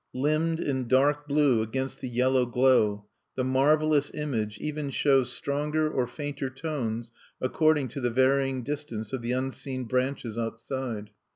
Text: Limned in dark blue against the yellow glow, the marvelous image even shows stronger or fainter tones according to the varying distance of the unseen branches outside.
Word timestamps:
Limned 0.15 0.59
in 0.59 0.87
dark 0.87 1.27
blue 1.27 1.61
against 1.61 2.01
the 2.01 2.09
yellow 2.09 2.47
glow, 2.47 3.05
the 3.35 3.43
marvelous 3.43 4.09
image 4.15 4.57
even 4.57 4.89
shows 4.89 5.31
stronger 5.31 5.87
or 5.91 6.07
fainter 6.07 6.49
tones 6.49 7.11
according 7.39 7.89
to 7.89 8.01
the 8.01 8.09
varying 8.09 8.63
distance 8.63 9.13
of 9.13 9.21
the 9.21 9.33
unseen 9.33 9.83
branches 9.83 10.39
outside. 10.39 11.11